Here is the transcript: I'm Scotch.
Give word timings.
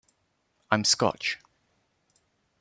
I'm 0.71 0.83
Scotch. 0.83 1.37